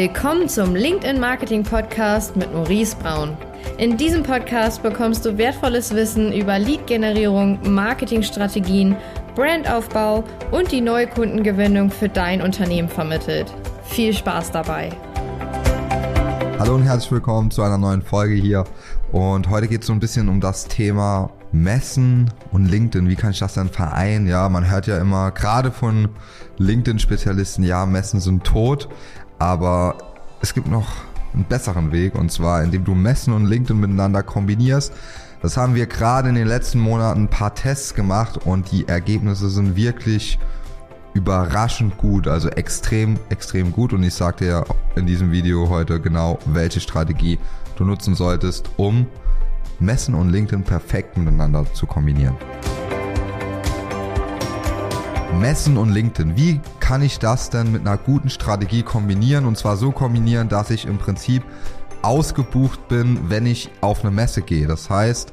[0.00, 3.36] Willkommen zum LinkedIn Marketing Podcast mit Maurice Braun.
[3.78, 8.94] In diesem Podcast bekommst du wertvolles Wissen über Lead-Generierung, Marketingstrategien,
[9.34, 10.22] Brandaufbau
[10.52, 13.52] und die neue Kundengewinnung für dein Unternehmen vermittelt.
[13.82, 14.90] Viel Spaß dabei!
[16.60, 18.62] Hallo und herzlich willkommen zu einer neuen Folge hier.
[19.10, 23.08] Und heute geht es so ein bisschen um das Thema Messen und LinkedIn.
[23.08, 24.28] Wie kann ich das denn vereinen?
[24.28, 26.10] Ja, man hört ja immer gerade von
[26.58, 28.88] LinkedIn-Spezialisten, ja, Messen sind tot.
[29.38, 29.96] Aber
[30.40, 30.88] es gibt noch
[31.34, 34.92] einen besseren Weg und zwar, indem du Messen und LinkedIn miteinander kombinierst.
[35.42, 39.48] Das haben wir gerade in den letzten Monaten ein paar Tests gemacht und die Ergebnisse
[39.50, 40.38] sind wirklich
[41.14, 43.92] überraschend gut, also extrem, extrem gut.
[43.92, 44.64] Und ich sagte ja
[44.96, 47.38] in diesem Video heute genau, welche Strategie
[47.76, 49.06] du nutzen solltest, um
[49.78, 52.36] Messen und LinkedIn perfekt miteinander zu kombinieren.
[55.34, 56.36] Messen und LinkedIn.
[56.36, 59.46] Wie kann ich das denn mit einer guten Strategie kombinieren?
[59.46, 61.42] Und zwar so kombinieren, dass ich im Prinzip
[62.02, 64.66] ausgebucht bin, wenn ich auf eine Messe gehe.
[64.66, 65.32] Das heißt,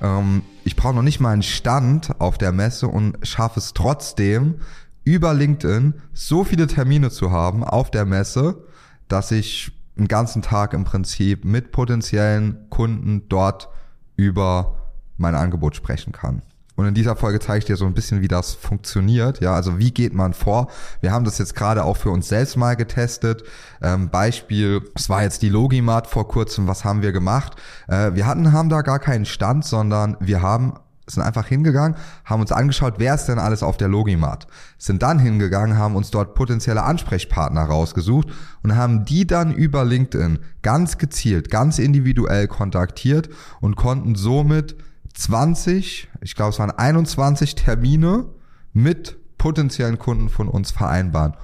[0.00, 4.56] ähm, ich brauche noch nicht mal einen Stand auf der Messe und schaffe es trotzdem,
[5.04, 8.64] über LinkedIn so viele Termine zu haben auf der Messe,
[9.08, 13.68] dass ich einen ganzen Tag im Prinzip mit potenziellen Kunden dort
[14.16, 16.42] über mein Angebot sprechen kann.
[16.76, 19.40] Und in dieser Folge zeige ich dir so ein bisschen, wie das funktioniert.
[19.40, 20.68] Ja, also wie geht man vor?
[21.00, 23.44] Wir haben das jetzt gerade auch für uns selbst mal getestet.
[23.80, 26.66] Ähm, Beispiel, es war jetzt die Logimat vor kurzem.
[26.66, 27.54] Was haben wir gemacht?
[27.86, 30.74] Äh, wir hatten, haben da gar keinen Stand, sondern wir haben
[31.06, 34.46] sind einfach hingegangen, haben uns angeschaut, wer ist denn alles auf der Logimat.
[34.78, 38.28] Sind dann hingegangen, haben uns dort potenzielle Ansprechpartner rausgesucht
[38.62, 43.28] und haben die dann über LinkedIn ganz gezielt, ganz individuell kontaktiert
[43.60, 44.76] und konnten somit
[45.14, 48.26] 20, ich glaube es waren 21 Termine
[48.72, 51.34] mit potenziellen Kunden von uns vereinbaren.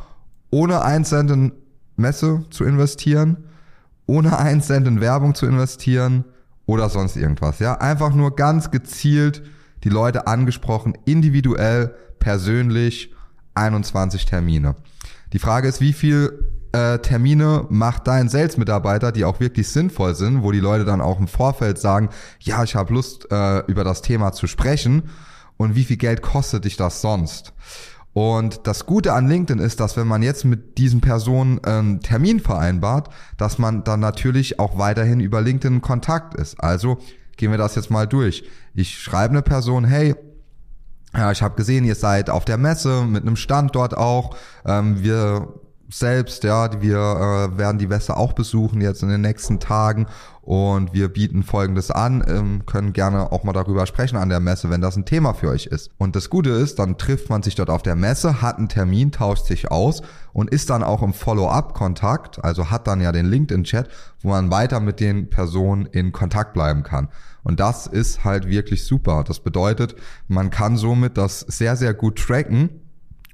[0.51, 1.53] Ohne einen Cent in
[1.97, 3.45] Messe zu investieren,
[4.07, 6.25] ohne einen Cent in Werbung zu investieren
[6.67, 7.59] oder sonst irgendwas.
[7.61, 9.43] Ja, einfach nur ganz gezielt
[9.85, 13.15] die Leute angesprochen, individuell, persönlich,
[13.55, 14.77] 21 Termine.
[15.33, 20.43] Die Frage ist, wie viel äh, Termine macht dein Sales-Mitarbeiter, die auch wirklich sinnvoll sind,
[20.43, 22.11] wo die Leute dann auch im Vorfeld sagen,
[22.41, 25.11] ja, ich habe Lust, äh, über das Thema zu sprechen
[25.57, 27.53] und wie viel Geld kostet dich das sonst?
[28.13, 32.41] Und das Gute an LinkedIn ist, dass wenn man jetzt mit diesen Personen einen Termin
[32.41, 36.61] vereinbart, dass man dann natürlich auch weiterhin über LinkedIn in Kontakt ist.
[36.61, 36.99] Also
[37.37, 38.45] gehen wir das jetzt mal durch.
[38.75, 40.17] Ich schreibe eine Person, hey,
[41.15, 44.37] ja, ich habe gesehen, ihr seid auf der Messe mit einem Stand dort auch.
[44.65, 45.49] Ähm, wir
[45.93, 50.07] selbst, ja, wir äh, werden die Wässer auch besuchen jetzt in den nächsten Tagen
[50.43, 54.71] und wir bieten Folgendes an, ähm, können gerne auch mal darüber sprechen an der Messe,
[54.71, 55.91] wenn das ein Thema für euch ist.
[55.99, 59.11] Und das Gute ist, dann trifft man sich dort auf der Messe, hat einen Termin,
[59.11, 60.03] tauscht sich aus
[60.33, 63.89] und ist dann auch im Follow-up-Kontakt, also hat dann ja den LinkedIn-Chat,
[64.23, 67.09] wo man weiter mit den Personen in Kontakt bleiben kann.
[67.43, 69.25] Und das ist halt wirklich super.
[69.27, 69.97] Das bedeutet,
[70.29, 72.71] man kann somit das sehr, sehr gut tracken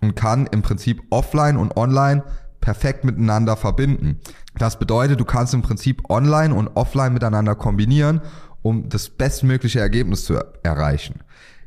[0.01, 2.23] und kann im Prinzip offline und online
[2.67, 4.19] perfekt miteinander verbinden.
[4.59, 8.21] Das bedeutet, du kannst im Prinzip online und offline miteinander kombinieren,
[8.63, 10.35] um das bestmögliche Ergebnis zu
[10.65, 11.21] erreichen.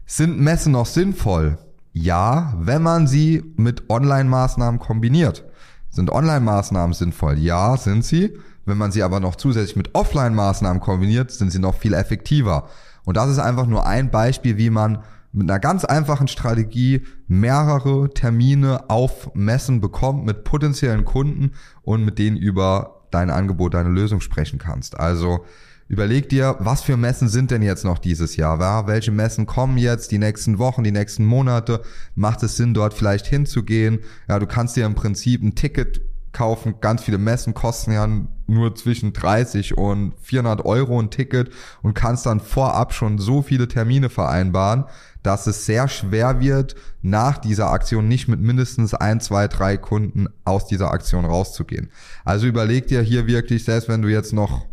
[0.05, 1.57] Sind Messen noch sinnvoll?
[1.93, 5.45] Ja, wenn man sie mit Online-Maßnahmen kombiniert.
[5.89, 7.37] Sind Online-Maßnahmen sinnvoll?
[7.37, 8.37] Ja, sind sie.
[8.65, 12.67] Wenn man sie aber noch zusätzlich mit Offline-Maßnahmen kombiniert, sind sie noch viel effektiver.
[13.05, 15.01] Und das ist einfach nur ein Beispiel, wie man
[15.31, 21.51] mit einer ganz einfachen Strategie mehrere Termine auf Messen bekommt mit potenziellen Kunden
[21.81, 24.99] und mit denen über dein Angebot, deine Lösung sprechen kannst.
[24.99, 25.45] Also
[25.87, 28.59] überleg dir, was für Messen sind denn jetzt noch dieses Jahr?
[28.59, 28.87] Ja?
[28.87, 31.81] Welche Messen kommen jetzt die nächsten Wochen, die nächsten Monate?
[32.15, 33.99] Macht es Sinn, dort vielleicht hinzugehen?
[34.27, 36.01] Ja, du kannst dir im Prinzip ein Ticket
[36.31, 36.75] kaufen.
[36.81, 38.07] Ganz viele Messen kosten ja
[38.47, 41.51] nur zwischen 30 und 400 Euro ein Ticket
[41.81, 44.85] und kannst dann vorab schon so viele Termine vereinbaren,
[45.23, 50.27] dass es sehr schwer wird, nach dieser Aktion nicht mit mindestens ein, zwei, drei Kunden
[50.45, 51.91] aus dieser Aktion rauszugehen.
[52.25, 54.65] Also überleg dir hier wirklich, selbst wenn du jetzt noch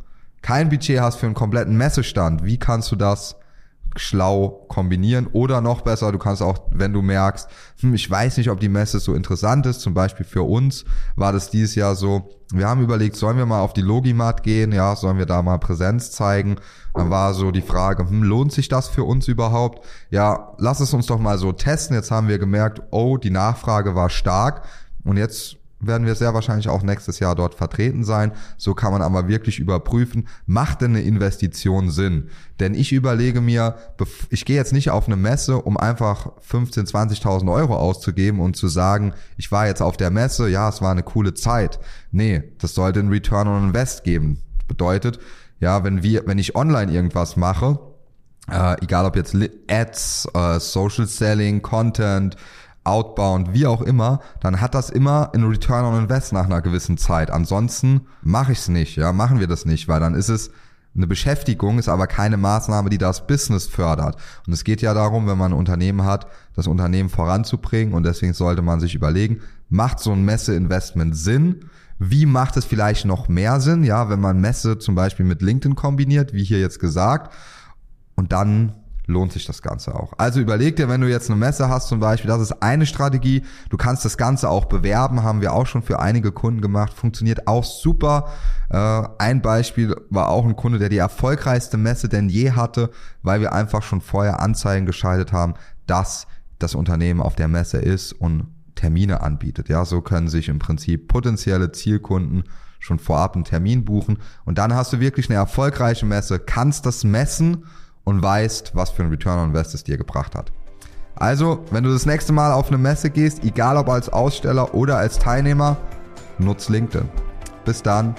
[0.42, 3.36] kein Budget hast für einen kompletten Messestand, wie kannst du das
[3.96, 5.26] schlau kombinieren.
[5.32, 7.48] Oder noch besser, du kannst auch, wenn du merkst,
[7.80, 10.84] hm, ich weiß nicht, ob die Messe so interessant ist, zum Beispiel für uns
[11.14, 14.72] war das dieses Jahr so, wir haben überlegt, sollen wir mal auf die Logimat gehen,
[14.72, 16.56] ja, sollen wir da mal Präsenz zeigen,
[16.94, 19.84] dann war so die Frage, hm, lohnt sich das für uns überhaupt?
[20.10, 23.94] Ja, lass es uns doch mal so testen, jetzt haben wir gemerkt, oh, die Nachfrage
[23.94, 24.62] war stark.
[25.04, 28.32] Und jetzt werden wir sehr wahrscheinlich auch nächstes Jahr dort vertreten sein.
[28.56, 32.30] So kann man aber wirklich überprüfen, macht denn eine Investition Sinn?
[32.60, 33.76] Denn ich überlege mir,
[34.30, 38.68] ich gehe jetzt nicht auf eine Messe, um einfach 15, 20.000 Euro auszugeben und zu
[38.68, 41.78] sagen, ich war jetzt auf der Messe, ja, es war eine coole Zeit.
[42.10, 44.40] Nee, das sollte ein Return on Invest geben.
[44.68, 45.18] Bedeutet,
[45.60, 47.78] ja, wenn wir, wenn ich online irgendwas mache,
[48.50, 49.36] äh, egal ob jetzt
[49.68, 52.36] Ads, äh, Social Selling, Content,
[52.86, 56.96] Outbound, wie auch immer, dann hat das immer ein Return on Invest nach einer gewissen
[56.96, 57.30] Zeit.
[57.30, 60.50] Ansonsten mache ich es nicht, ja, machen wir das nicht, weil dann ist es
[60.96, 64.16] eine Beschäftigung, ist aber keine Maßnahme, die das Business fördert.
[64.46, 68.32] Und es geht ja darum, wenn man ein Unternehmen hat, das Unternehmen voranzubringen und deswegen
[68.32, 71.66] sollte man sich überlegen, macht so ein Messe-Investment Sinn?
[71.98, 75.76] Wie macht es vielleicht noch mehr Sinn, ja, wenn man Messe zum Beispiel mit LinkedIn
[75.76, 77.32] kombiniert, wie hier jetzt gesagt,
[78.14, 78.72] und dann
[79.06, 80.12] lohnt sich das Ganze auch.
[80.18, 83.42] Also überleg dir, wenn du jetzt eine Messe hast zum Beispiel, das ist eine Strategie.
[83.70, 87.46] Du kannst das Ganze auch bewerben, haben wir auch schon für einige Kunden gemacht, funktioniert
[87.46, 88.28] auch super.
[88.68, 92.90] Äh, ein Beispiel war auch ein Kunde, der die erfolgreichste Messe denn je hatte,
[93.22, 95.54] weil wir einfach schon vorher Anzeigen geschaltet haben,
[95.86, 96.26] dass
[96.58, 99.68] das Unternehmen auf der Messe ist und Termine anbietet.
[99.68, 102.44] Ja, so können sich im Prinzip potenzielle Zielkunden
[102.78, 107.04] schon vorab einen Termin buchen und dann hast du wirklich eine erfolgreiche Messe, kannst das
[107.04, 107.64] messen
[108.06, 110.52] und weißt, was für ein Return on Invest es dir gebracht hat.
[111.16, 114.96] Also, wenn du das nächste Mal auf eine Messe gehst, egal ob als Aussteller oder
[114.96, 115.76] als Teilnehmer,
[116.38, 117.08] nutz LinkedIn.
[117.64, 118.14] Bis dann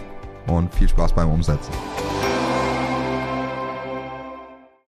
[0.48, 1.72] und viel Spaß beim Umsetzen.